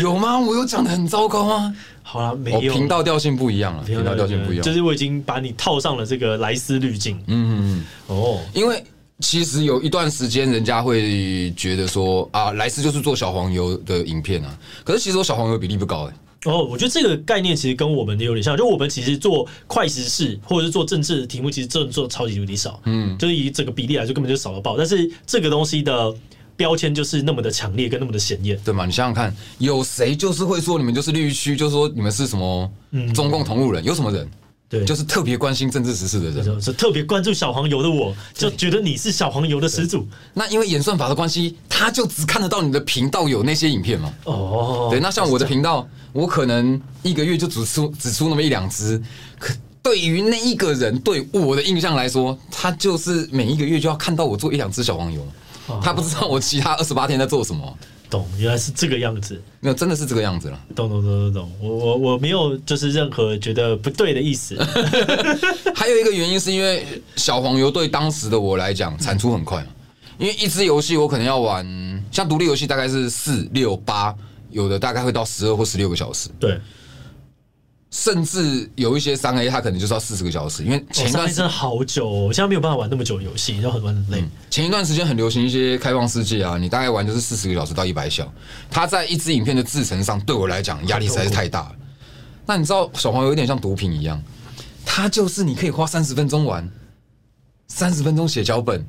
[0.02, 0.40] 有吗？
[0.40, 1.76] 我有讲的很糟糕吗？
[2.02, 2.74] 好了，没有。
[2.74, 4.66] 频道调性不一样了，频道调性不一样。
[4.66, 7.16] 就是我已经把你套上了这个莱斯滤镜。
[7.28, 7.86] 嗯嗯嗯。
[8.08, 8.84] 哦，因为
[9.20, 14.58] 其实有一段时间，人家会觉得说啊，莱斯就是做小黄油的影片啊。
[14.84, 16.14] 可是其实我小黄油比例不高哎。
[16.46, 22.82] 哦，我觉得这个概念其实跟我们的有点像，就我们其实做快时事或者是做政治的题目，其实真的做的超级无敌少。
[22.86, 24.78] 嗯，就是以整个比例来说，根本就少到爆。
[24.78, 26.14] 但是这个东西的。
[26.58, 28.86] 标签就是那么的强烈，跟那么的显眼，对吗？
[28.86, 32.72] 你想想看，有谁就是会说你们就是绿区，就是说你们是什么
[33.16, 33.84] 中共同路人？
[33.84, 34.30] 有什么人？
[34.72, 40.08] 对，就是特别关心政治时事的人，是特别关注小黄油的我，就觉得你是小黄油的始祖。
[40.34, 44.14] 那因为演算法的关系，他就只看得到你的频道有那些影片嘛。
[44.24, 49.00] 哦，对，那像我的频道，我可能一个月就只出只出那么一两支，
[49.38, 49.54] 可
[49.84, 55.28] 对于那一个人对我的印象来说，他就是每一个月就要看到我做一两支小黄油。
[55.82, 57.78] 他不知道我其他二十八天在做什么，
[58.12, 58.28] 懂？
[58.38, 60.60] 原来是这个样子，没有，真的是这个样子了。
[60.76, 64.56] 懂懂懂懂懂，我我我没有就是任何觉得不对的意思。
[65.74, 69.66] 还有一个原因是因为小黄油对当时的我来讲产出很快，
[70.20, 71.66] 因为一支游戏我可能要玩，
[72.12, 74.14] 像独立游戏大概是四六八，
[74.50, 76.30] 有的大概会到十二或十六个小时。
[76.40, 76.60] 对。
[77.92, 84.32] 甚至有一些三 A，它可能就是要四十个小时，因为前一段时间真的好久，哦，我现在没有办法玩那么久的游戏，要很玩很累，嗯。
[84.50, 88.30] 前一段时间很流行一些开放世界啊，你大概玩就是四十个小时到一百小时，
[88.70, 91.76] 它在一支影片的制程上，对我来讲压力实在是太大了。
[92.46, 94.24] 那你知道小黄油有点像毒品一样，
[94.86, 96.70] 它就是你可以花三十分钟玩，
[97.68, 98.86] 三十分钟写脚本。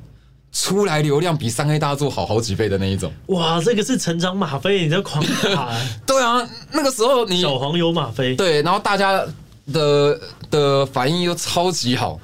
[0.53, 4.57] 出来流量比三 A 大作好好几倍的那一种，哇，这个是成长吗？
[4.59, 5.21] 啡，你在狂
[5.55, 5.75] 打？
[6.05, 8.13] 对啊，那个时候你小黄油吗？
[8.15, 9.25] 啡，对，然后大家
[9.73, 12.19] 的的反应又超级好。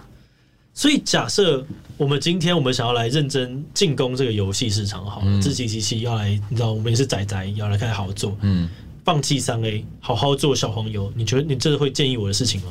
[0.75, 1.65] 所以假设
[1.97, 8.69] 我们今天我们想要来认真进攻这个游戏市场，好，志祺七七要来，你知道我们也是仔仔，要来开始好好做，嗯，
[9.03, 12.67] 放弃三 A，好好做小黄油，你觉得你这会建议我的事情吗？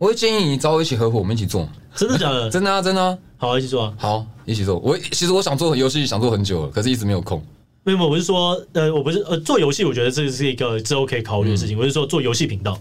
[0.00, 1.68] 我会建议你找我一起合伙，我们一起做。
[1.94, 2.48] 真的假的？
[2.48, 3.18] 真的啊，真的啊。
[3.36, 3.94] 好，一起做啊。
[3.98, 4.78] 好，一起做。
[4.78, 7.44] 我其实我想做游戏，想做很久了，可是一直没有空。
[7.84, 11.76] 没有，我不是说，呃，我不是呃，做游戏，我觉得这是一个之后可以考虑的事情。
[11.76, 12.78] 嗯、我是说做游戏频道。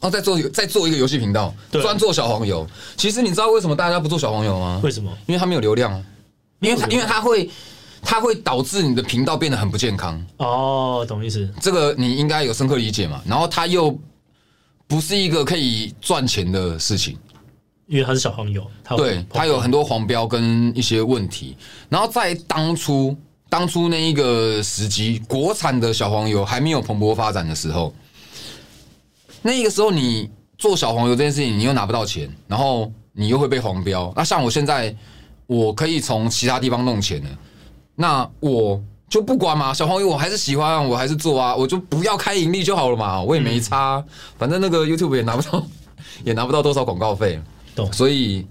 [0.00, 2.66] 哦，再做一个，再做一个游戏频道，专做小黄油。
[2.96, 4.80] 其实你知道为什么大家不做小黄油吗？
[4.82, 5.16] 为什么？
[5.28, 6.02] 因为它没有流量啊。
[6.58, 7.48] 因为它，因为它会，
[8.02, 10.20] 它会导致你的频道变得很不健康。
[10.38, 11.48] 哦，懂意思。
[11.60, 13.22] 这个你应该有深刻理解嘛。
[13.24, 13.96] 然后它又。
[14.90, 17.16] 不是一个可以赚钱的事情，
[17.86, 21.56] 因为它是小黄油，它对，它有很多黄标跟一些问题。
[21.88, 23.16] 然后在当初，
[23.48, 27.94] 当初那一个时机，国产的小黄油还没有蓬勃发展的时候，
[29.42, 34.12] 那个时候你做小黄油这件事情，你又拿不到钱，然后你又会被黄标。
[34.16, 34.92] 那像我现在，
[35.46, 37.38] 我可以从其他地方弄钱了，
[37.94, 38.82] 那我。
[39.10, 44.04] 就不管嘛，小黄油我还是喜欢，我还是做啊，我就不要开盈利就好了嘛，我也没差，嗯、
[44.38, 45.66] 反正那个 YouTube 也拿不到，
[46.24, 47.38] 也拿不到多少广告费，
[47.74, 47.92] 懂。
[47.92, 48.46] 所以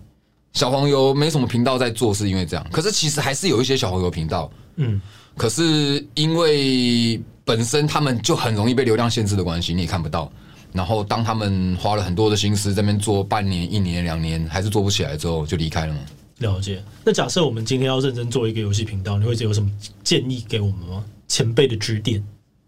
[0.51, 2.65] 小黄油没什么频道在做，是因为这样。
[2.71, 5.01] 可是其实还是有一些小黄油频道，嗯，
[5.37, 10.29] 可是因为本身他们就很容易被流量限制的关系，你也看不到。
[10.73, 15.99] 然后当他们花了很多的心思在那边做半年、一年、两年，还是做不起来之后，就离开了嘛。
[16.39, 16.83] 了解。
[17.05, 19.71] 那假设我们今天要认真做一个游戏频道，你会有什么
[20.03, 21.03] 建议给我们吗？
[21.27, 22.23] 前辈的指点？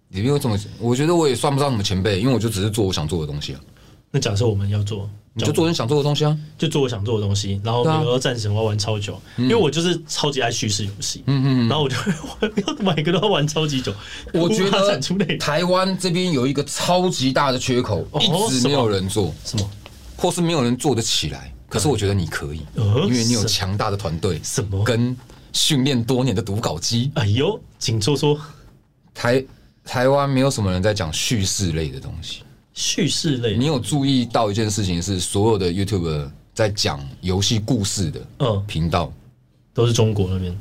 [0.08, 3.60] 你没有这么，我觉得我也算不上什么前辈，因为我就只是做我想做的东西啊。
[4.12, 7.62] 那假设我们要做，你就做你想做的东西啊，就做我想做的东西。
[7.64, 11.24] 然后比如说战神，我要玩超久，因为我就是超级爱叙事游戏。
[11.28, 11.70] 嗯嗯。
[11.70, 11.96] 然后我就
[12.68, 13.94] 要每个都要玩超级久。
[14.34, 14.98] 我觉得
[15.38, 19.72] 台湾这边有一个超级大的缺口，一直没有人做，什么，
[20.18, 21.54] 或是没有人做得起来。
[21.72, 24.84] 可是我觉得你可以，因为你有强大的团队，什么？
[24.84, 25.16] 跟
[25.54, 27.10] 训练多年的读稿机。
[27.16, 28.38] 哎呦，请说说。
[29.14, 29.46] 台
[29.86, 32.44] 台湾没有什么人在讲叙事类的东西。
[32.74, 39.10] 叙事类，你有注意到一件事情是，所有的 YouTuber 在讲游戏故事的，嗯，频道？
[39.74, 40.58] 都是中国那边，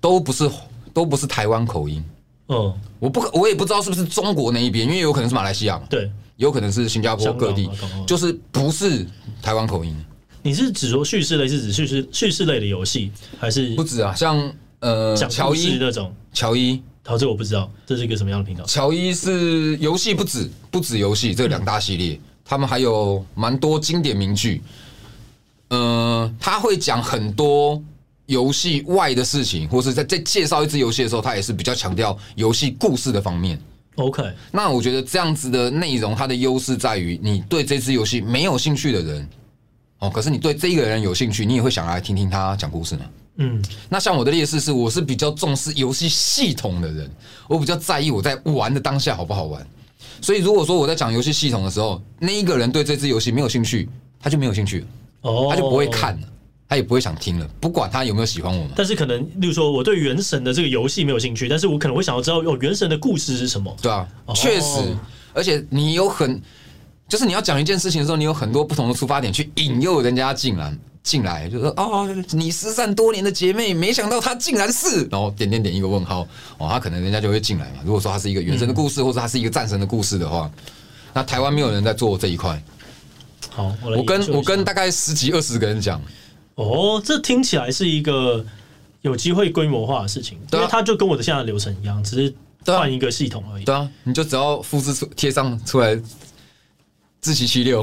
[0.00, 0.48] 都不是
[0.94, 2.04] 都不是台湾口音。
[2.46, 7.68] 嗯，我不我也不知道是不是中国那一边，因为有可能是马来西亚嘛，对，有可能是新加坡各地，
[8.06, 9.04] 就是不是
[9.40, 9.96] 台湾口音。
[10.42, 14.12] 你是指说叙事类，是指叙事叙事类的游戏，还是不止啊？
[14.14, 18.64] 像呃，乔伊那种乔伊，好，这我不知道，这是一个什么样的频道？
[18.64, 24.60] 乔伊是游戏不止不止游戏这两大系列，嗯、他们还有蛮多经典名句。
[25.68, 27.80] 呃，他会讲很多
[28.26, 33.56] 游戏外的事情，或是在在介绍一支游戏的时候，他也是比较强调游戏故事的方面。
[33.94, 39.28] OK，那我觉得这样子的内容，它的优势在于，你对这支游戏没有兴趣的人。
[40.02, 43.04] 哦，可是你对这一个人有兴趣，你也会想来听听他讲故事呢。
[43.36, 47.08] 嗯，那像我的劣势是，我是比较重视游戏系统的人，
[47.48, 49.64] 我比较在意我在玩的当下好不好玩。
[50.20, 53.88] 所以如果说我在讲游戏系统的时候，那一个人对这支游戏没有兴趣，
[54.18, 54.86] 他就没有兴趣了，
[55.20, 56.28] 哦，他就不会看了，
[56.68, 58.72] 他也不会想听了，不管他有没有喜欢我们。
[58.74, 63.76] 但是可能，例如说我对原神的这个游戏没有兴趣，但是我可能会想要知道哦，原神的故事是什么？
[63.80, 64.96] 对啊，确实，
[65.32, 66.42] 而且你有很。
[67.12, 77.80] 就是你要讲一件事情的时候，你有很多不同的出发点去引诱人家进来，进来就说哦，你失散多年的姐妹，没想到她竟然是，然后点点点一个问号哦，她可能人家就会进来嘛。
[77.84, 80.50] 如果说她是一个原神的故事，或者她是一个战神的故事的话，
[81.12, 82.58] 那台湾没有人在做这一块。
[83.50, 86.00] 好，我，我跟我跟大概十几二十个人讲，
[86.54, 88.42] 哦，这听起来是一个
[89.02, 93.64] 有机会规模化的事情，因为它就跟我的现在的流程一样，只是换一个系统而已。
[93.64, 96.00] 对啊，你就只要复制出贴上出来。
[97.22, 97.80] 志祺七六，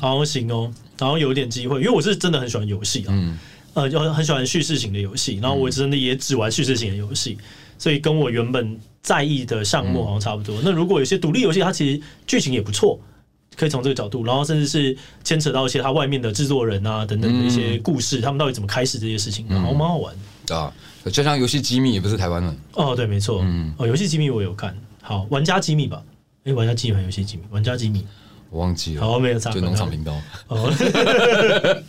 [0.00, 0.68] 好行哦，
[0.98, 3.38] 然后有点机会，因为我是真的很喜欢游戏啊，嗯，
[3.74, 7.38] 呃，就很喜欢叙事型的游戏，然后我真的也只玩叙事型的游戏，
[7.78, 10.60] 所以跟我原本在意的项目好像差不多。
[10.64, 12.98] 那如果有些独立游戏，它其实剧情也不错，
[13.54, 20.12] 可以从这个角度，然后甚至是牵扯到一些它外面的制作人啊等等的一些故事，他们到底怎么开始这些事情，然后蛮好玩
[20.50, 20.72] 啊。
[21.12, 24.76] 就像游戏机密也不是台湾的哦，对，没错，嗯，哦，游戏机密我有看。
[25.00, 26.02] 好，玩家机密吧，
[26.42, 28.04] 哎，玩家机密还游戏机密，玩家机密。
[28.52, 30.12] 我忘记了，好，没有差，就农场频道。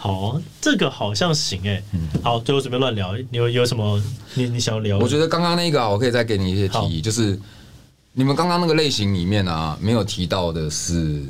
[0.00, 1.80] 好，这个好像行哎。
[2.22, 4.02] 好，最后随便乱聊，你有有什么
[4.34, 4.98] 你你想要聊？
[4.98, 7.38] 我觉得刚刚那个啊，我可以再给你一些提议，就是
[8.12, 11.22] 你们刚刚那个类型里面啊，没有提到的是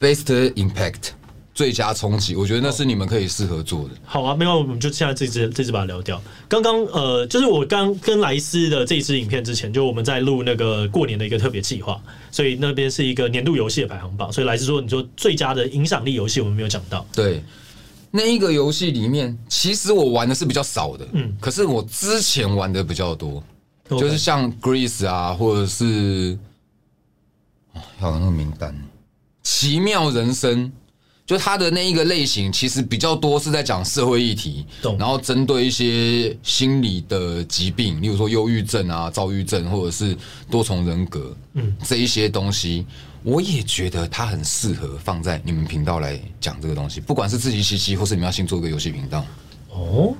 [0.00, 1.10] best impact，
[1.58, 3.90] 最佳冲击，我觉得那是你们可以适合做的。
[4.04, 6.22] 好啊，没有，我们就现在这支这支把它聊掉。
[6.46, 14.32] 刚刚呃，就是我刚跟莱斯的这一支影片之前，就我们在录那个过年的一个特别计划，所以那边是一个年度游戏的排行榜。
[14.32, 17.04] 所以莱斯说，你说最佳的影响力游戏，我们没有讲到。
[17.12, 17.42] 对，
[18.12, 23.42] 那一个游戏里面，其实我玩的是比较少的，嗯，可是我之前玩的比较多，
[23.90, 26.38] 就是像 Greece 啊，或者是。
[27.98, 28.72] 还有那个名单，
[29.42, 30.72] 奇妙人生，
[31.28, 34.64] 就他的那一个类型，其实比较多是在讲社会议题，
[34.98, 40.16] 然后针对一些心理的疾病，例如说忧郁症啊、躁郁症，或者是
[40.50, 42.86] 多重人格，嗯，这一些东西，
[43.22, 49.22] 我也觉得它很适合放在你们频道来讲这个东西，不管是自欺欺欺，或是你们要新做一个游戏频道。
[49.70, 50.14] 哦，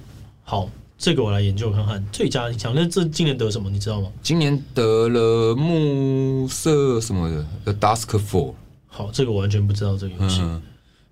[0.45, 0.69] 好。
[1.01, 2.73] 这个我来研究看看，最佳影响。
[2.75, 3.71] 那这今年得什么？
[3.71, 4.09] 你知道吗？
[4.21, 8.55] 今年得了暮色什么的，The Dusk Fall。
[8.89, 10.41] 好，这个我完全不知道这个游戏。
[10.41, 10.61] 嗯，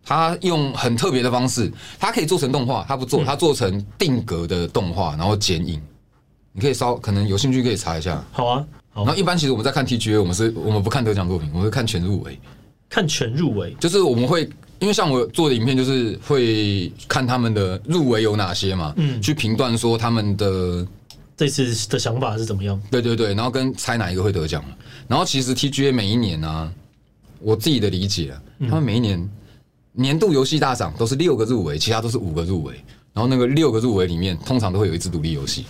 [0.06, 5.82] 他用很特别的方式，他可以做成动画，他不做，他做成定格的动画，然后剪影。
[6.52, 8.24] 你可以稍可能有兴趣可以查一下。
[8.32, 9.04] 好啊，好。
[9.04, 12.38] 然后一般其实我们在看 TGA，我们是我们不看得奖作品，我们会看全入围。
[12.88, 14.48] 看全入围，就是我们会。
[14.78, 20.86] 因为像我做的影片，就是会看他们的入围有哪些嘛，嗯，去评断说他们的
[21.34, 22.78] 这次的想法是怎么样。
[22.90, 24.62] 对对对，然后跟猜哪一个会得奖。
[25.08, 26.70] 然后其实 TGA 每一年啊，
[27.40, 29.26] 我自己的理解啊，他们每一年
[29.96, 32.74] 年度游戏大赏都是六个入围，其他都是五个入围。
[33.12, 35.64] 然后那个六个入围里面，通常都会有一支独立游戏。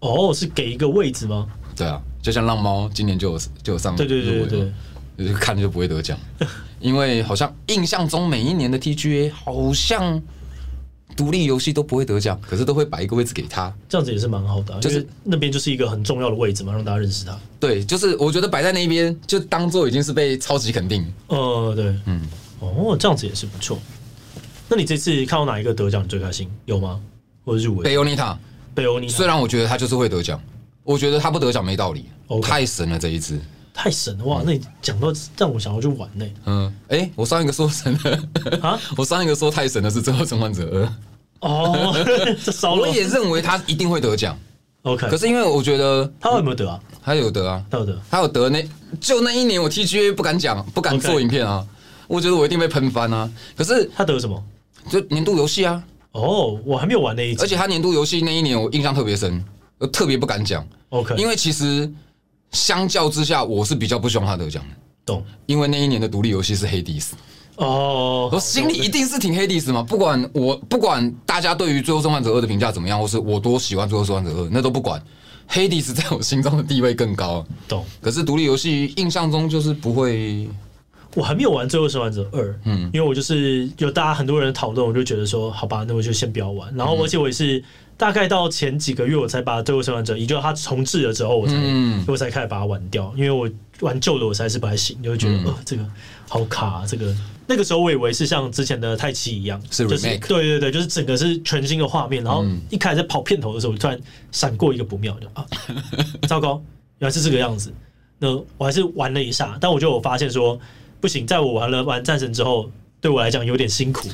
[0.00, 1.46] 哦，是给一个位置吗？
[1.76, 4.72] 对啊，就像浪猫今年就有就有上，对对对对
[5.18, 6.18] 对，看就不会得奖。
[6.80, 10.20] 因为好像印象中每一年的 TGA 好像
[11.16, 17.38] 独立游戏都不会得奖，可是都会摆一个位置给他，这样子也是蛮好的，就是那边就是一个很重要的位置嘛，让大家认识他。
[17.60, 21.04] 对，就是我觉得摆在那边就当做已经是被超级肯定。
[21.28, 22.20] 哦，对，嗯，
[22.76, 23.78] 哦，这样子也是不错。
[24.68, 26.50] 那你这次看到哪一个得奖你最开心？
[26.64, 27.00] 有吗？
[27.44, 27.84] 或者入围？
[27.84, 28.36] 贝欧妮塔，
[28.74, 29.12] 贝欧妮塔。
[29.12, 30.40] 虽然我觉得他就是会得奖，
[30.82, 32.42] 我觉得他不得奖没道理，Okay.
[32.42, 33.40] 太神了这一支。
[33.72, 34.42] 太神了哇！
[34.42, 36.26] 那你讲到让我想要去玩呢。
[36.46, 40.84] 嗯，哎、欸，我上一个说神的啊， 我上一个说太神的是《最后生还者二》
[41.40, 41.92] 哦。
[42.80, 44.36] 我也认为他一定会得奖。
[44.82, 46.80] OK，可是因为我觉得他有没有得啊？
[47.04, 48.48] 他有得啊，他有得，他有得。
[48.48, 48.66] 那
[48.98, 51.62] 就那一年我 TGA 不敢讲，不敢做影片啊。
[51.62, 51.75] Okay.
[52.06, 53.30] 我觉得我一定被喷翻啊。
[53.56, 54.42] 可是他得什么？
[54.90, 55.82] 就年度游戏啊。
[56.12, 59.44] 哦，我还没有玩那一，而且他年度游戏那一年我印象特别深，
[59.78, 60.66] 我特别不敢讲。
[60.90, 61.92] OK，因为其实。
[62.52, 65.22] 相较之下，我是比较不希望他得奖的，懂？
[65.46, 67.14] 因为那一年的独立游戏是黑帝斯，
[67.56, 69.82] 哦，我心里一定是挺黑帝斯嘛。
[69.82, 75.02] 不管我不管大家对于《最后生还者二》的评价怎么样，或是我多喜欢《最后生还者二》，那都不管。
[75.48, 77.84] 黑帝斯在我心中的地位更高，懂？
[78.00, 80.48] 可是独立游戏印象中就是不会，
[81.16, 86.72] 我还没有玩《最后生还者二》，嗯，因为我就是有大家很多人讨论，我就觉得说，好吧，那我就先不要玩。
[86.76, 87.64] 然后，而且我也是。
[87.98, 93.10] 大概到前几个月，我才把《最后生还者》，也就是它重置了之后，我才、嗯、我才开始把它玩掉。
[93.16, 93.48] 因为我
[93.80, 95.86] 玩旧的，我实在是不太行，就会觉得、嗯、呃，这个
[96.28, 96.84] 好卡、啊。
[96.86, 102.22] 这个那个时候我以为是像之前的太七一样，是就是对对对，就是整个是全新的画面。
[102.22, 103.98] 然后一开始在跑片头的时候，我突然
[104.30, 105.46] 闪过一个不妙，就啊，
[106.28, 106.62] 糟糕，
[106.98, 107.72] 原来是这个样子。
[108.18, 110.60] 那我还是玩了一下，但我就有发现说，
[111.00, 114.08] 不行，在我玩了玩战神之后，对我来讲有点辛苦。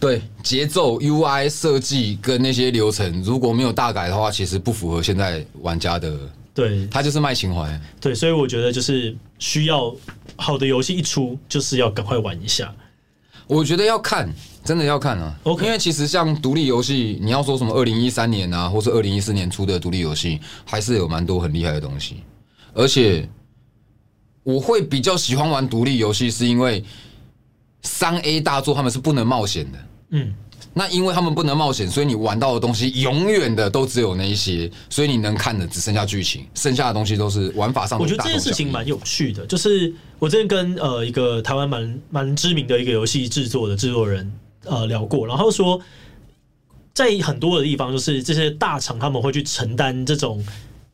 [0.00, 6.18] 对节奏、UI 设计跟那些流程，如果没有大改的话，其实不符合现在玩家的。
[6.54, 7.80] 对，他就是卖情怀。
[8.00, 9.94] 对，所以我觉得就是需要
[10.36, 12.74] 好的游戏一出，就是要赶快玩一下。
[13.46, 14.28] 我觉得要看，
[14.64, 15.38] 真的要看啊。
[15.44, 22.16] OK，因为其实像独立游戏，你要说什么二零一三年啊，或是二零一四年出的独立游戏，还是有蛮多很厉害的东西。
[22.74, 23.28] 而且
[24.42, 26.84] 我会比较喜欢玩独立游戏，是因为
[27.82, 29.78] 三 A 大作他们是不能冒险的。
[30.10, 30.34] 嗯，
[30.74, 38.02] 那因为他们不能冒险，所以你玩到的东西永远的都只有那一些，所以你能看的只剩下剧情，剩下的东西都是玩法上的。
[38.02, 44.30] 我觉得这件事情蛮有趣的，就是我之前跟呃一个台湾蛮蛮知名的一个游戏制作的制作人
[44.64, 45.80] 呃聊过，然后说
[46.92, 50.44] 在很多的地方，就是这些大厂他们会去承担这种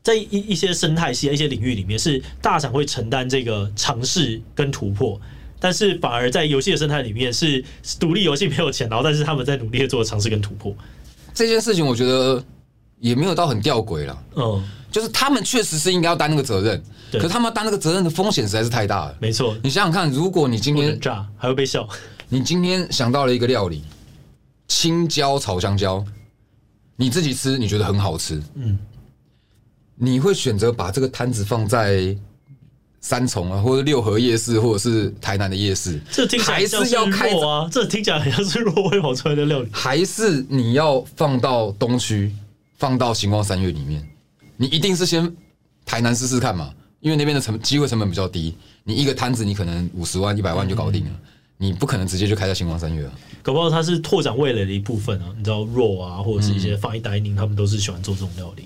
[0.08, 5.20] 在一一些生态系、一些领域里面，是大厂会承担这个尝试跟突破。
[5.60, 7.62] 但是反而在游戏的生态里面是
[8.00, 10.74] 独立游戏没有钱，然后但是他们在努力的做尝试跟突破
[11.34, 12.42] 这件事情，我觉得
[13.00, 14.24] 也没有到很吊诡了。
[14.36, 19.16] 嗯，就是他们确实是应该要担那个责任，可是他们担那个责任的风险实在是太大了。
[19.20, 21.86] 没错，你想想看，如果你今天炸还会被笑，
[22.30, 23.82] 你今天想到了一个料理，
[24.68, 26.02] 青椒炒香蕉，
[26.96, 28.78] 你自己吃你觉得很好吃，嗯，
[29.98, 32.16] 你会选择把这个摊子放在
[33.00, 39.68] 三重啊，或者六合夜市，或者是台南的夜市，这听起来像是弱啊，这听起来好像是弱会跑出来的料理。
[39.72, 42.32] 还是你要放到东区，
[42.76, 44.06] 放到星光三月里面，
[44.56, 45.32] 你一定是先
[45.84, 51.20] 台南试试看嘛，因为那边的成机会成本比较低，你一个摊子你可能五十万、一百万就搞定了，嗯、
[51.56, 53.12] 你不可能直接就开在星光三月啊。
[53.42, 58.64] 搞不好它是拓展味蕾的一部分啊，你知道肉啊，或者是一些 fine dining，他们都是喜欢做这种料理。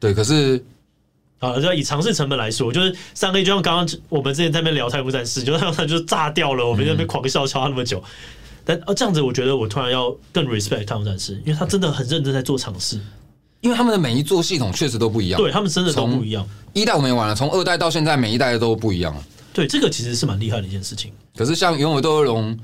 [0.00, 0.64] 对，可是。
[1.44, 7.98] 啊，就以尝试成本来说，就是三 A，就像刚刚我们之前在那边聊太空战士，就他就炸掉了，我们在那边狂笑敲他那么久。
[7.98, 8.04] 嗯、
[8.64, 12.98] 但啊，这样子我觉得我突然要更 respect 太空战士，因为他真的很认真在做尝试，
[13.60, 16.48] 因为他们的每一座系统确实都不一样，对他们真的都不一样。
[16.72, 19.14] 一代我没玩了，从二代到现在每一代都不一样。
[19.52, 21.12] 对，这个其实是蛮厉害的一件事情。
[21.36, 22.58] 可是像勇者斗恶龙，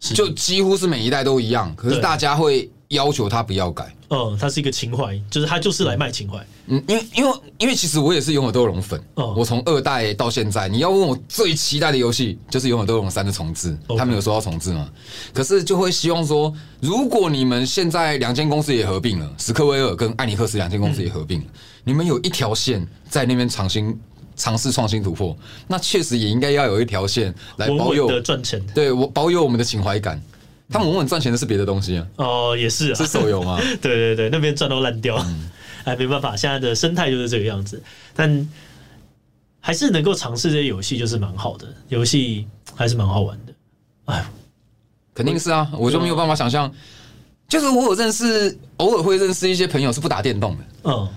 [0.00, 2.70] 就几乎是每一代都一样，可是大家会。
[2.92, 14.88] 要求他不要改，嗯，他是一个情怀，就是他就是来卖情怀，嗯，因为因为因为其实我也是永远斗恶龙粉，哦，我从二代到现在，你要问我最期待的游戏就是永远斗恶龙三的重置，他们有说要重置吗？
[15.32, 21.46] 可是就会希望说，如果你们现在两间公司也合并了，史克威尔跟艾尼克斯两间公司也合并了，
[21.84, 23.98] 你们有一条线在那边尝新
[24.36, 25.34] 尝试创新突破，
[25.66, 30.22] 那确实也应该要有一条线来保有赚钱，对我保有我们的情怀感。
[30.72, 32.06] 他们稳稳赚钱的是别的东西啊！
[32.16, 33.58] 哦，也是啊，是手游吗？
[33.80, 35.50] 对对对，那边赚到烂掉，嗯、
[35.84, 37.80] 哎，没办法，现在的生态就是这个样子。
[38.14, 38.48] 但
[39.60, 43.52] 还是能够尝试这些游戏，就是蛮好的，游戏还是蛮好玩的。
[44.06, 44.24] 哎，
[45.14, 46.72] 肯定是啊，我就没有办法想象，
[47.48, 50.64] 就是我有认识，偶尔会认识一些朋友是不打电动的。
[50.84, 51.08] 嗯，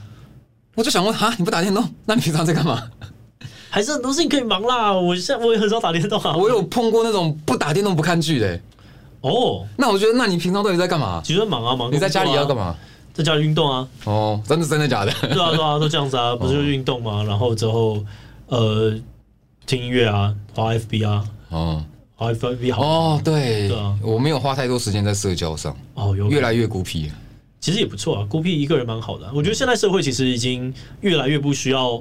[0.75, 2.89] 我就想问哈，你不打电动，那你平常在干嘛？
[3.69, 4.93] 还是很多事情可以忙啦。
[4.93, 6.33] 我现在我也很少打电动啊。
[6.37, 8.61] 我有碰过那种不打电动不看剧的、欸。
[9.29, 11.21] 哦，那我觉得，那你平常到底在干嘛？
[11.25, 11.91] 其实忙啊忙。
[11.91, 12.75] 你在家里要干嘛？
[13.13, 13.87] 在家里运动啊。
[14.03, 15.11] 哦，真的真的假的？
[15.21, 17.23] 对啊对啊， 都这样子啊，不是运动吗？
[17.23, 18.03] 然后之后
[18.47, 18.93] 呃
[19.65, 21.23] 听音乐啊，滑 FB 啊。
[21.49, 21.83] 哦，
[22.15, 22.81] 滑 FB 好。
[22.83, 23.67] 哦，对。
[23.69, 25.75] 对啊，我没有花太多时间在社交上。
[25.95, 27.11] 哦，有越来越孤僻。
[27.59, 29.27] 其实也不错啊，孤僻一个人蛮好的。
[29.33, 30.71] 我觉得现在社会其实已经
[31.01, 31.99] 越来越不需要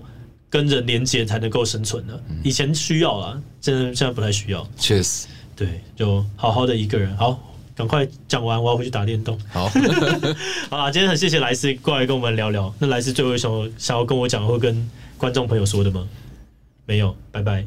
[0.51, 2.21] 跟人连接才能够生存了。
[2.43, 4.67] 以前需要啊，现在现在不太需要。
[4.77, 5.27] 确实。
[5.57, 7.17] 对，就好好的一个人。
[7.17, 7.39] 好，
[7.77, 9.39] 赶快讲完，我要回去打电动。
[9.53, 9.69] 好，
[10.71, 12.73] 好啦，今天很谢谢莱斯过来跟我们聊聊。
[12.79, 16.07] 那莱斯最后有什么想要跟我讲或跟观众朋友说的吗？
[16.87, 17.65] 没有，拜拜。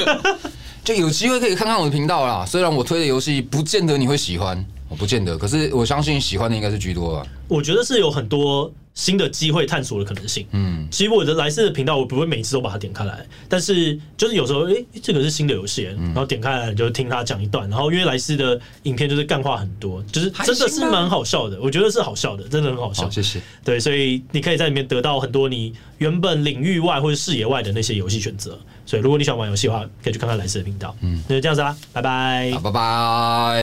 [0.84, 2.46] 就有机会可以看看我的频道啦。
[2.46, 7.26] 虽然我推的游戏不见得你会喜欢，我不见得，可是我相信喜欢的应该是居多吧。
[7.48, 8.72] 我觉得是有很多。
[8.98, 10.44] 新的机会探索的可能性。
[10.50, 23.08] 嗯，其实我的莱斯的频道，我不会每次都把它点开来，但是就是有时候，诶、欸，这个是新的游戏，然后点开来就听他讲一段，然后因为莱斯的影片就是干话很多，就是真的是蛮好笑的，我觉得是好笑的，真的很好笑。
[23.08, 23.40] 谢谢。
[23.64, 28.58] 对，所以你可以在里面得到很多你原本领域外或者视野外的那些游戏选择。
[28.84, 30.96] 所以如果你喜欢玩游戏的话，可以去看看莱斯的频道。
[31.02, 32.50] 嗯，那就这样子啦，拜拜。
[32.54, 33.56] 好，拜拜。